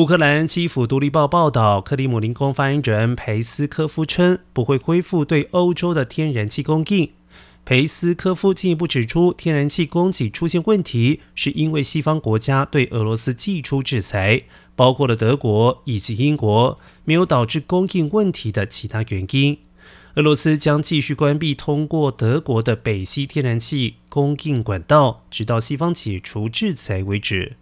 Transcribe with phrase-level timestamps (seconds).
[0.00, 7.10] 乌克兰基辅独立报报道克里姆林宫发言人佩斯科夫称不会恢复对欧洲的天然气供应。
[7.66, 14.44] 佩斯科夫进一步指出天然气供给出现问题是因为西方国家对俄罗斯寄出制裁
[14.74, 19.58] 包括了德国以及英国没有导致供应问题的其他原因。
[20.14, 27.58] 俄罗斯将继续关闭通过德国的北溪天然气供应管道直到西方解除制裁为止。